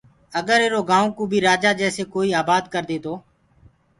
اگر 0.39 0.59
ايٚرو 0.61 0.81
گآئو 0.89 1.07
ڪو 1.17 1.23
بيٚ 1.31 1.45
رآجآ 1.47 1.71
جيسي 1.79 2.03
ڪوئيٚ 2.13 2.37
آبآد 2.41 2.63
ڪردي 2.73 2.97
تو 3.03 3.13